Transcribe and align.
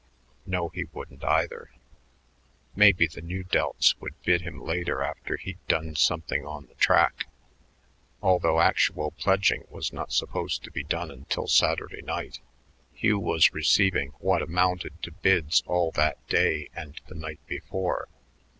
No, 0.47 0.69
he 0.69 0.85
wouldn't, 0.85 1.23
either. 1.23 1.69
Maybe 2.75 3.05
the 3.05 3.21
Nu 3.21 3.43
Delta's 3.43 3.95
would 3.99 4.19
bid 4.23 4.41
him 4.41 4.59
later 4.59 5.03
after 5.03 5.37
he'd 5.37 5.59
done 5.67 5.93
something 5.95 6.43
on 6.43 6.65
the 6.65 6.73
track. 6.73 7.27
Although 8.19 8.59
actual 8.61 9.11
pledging 9.11 9.63
was 9.69 9.93
not 9.93 10.11
supposed 10.11 10.63
to 10.63 10.71
be 10.71 10.83
done 10.83 11.11
until 11.11 11.45
Saturday 11.45 12.01
night, 12.01 12.39
Hugh 12.91 13.19
was 13.19 13.53
receiving 13.53 14.13
what 14.17 14.41
amounted 14.41 14.99
to 15.03 15.11
bids 15.11 15.61
all 15.67 15.91
that 15.91 16.17
day 16.27 16.69
and 16.75 16.99
the 17.05 17.13
night 17.13 17.41
before. 17.45 18.07